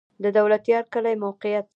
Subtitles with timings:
[0.23, 1.67] د دولتيار کلی موقعیت